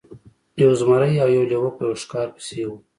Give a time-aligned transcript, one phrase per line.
[0.63, 2.77] یو زمری او یو لیوه په یوه ښکار پسې وو.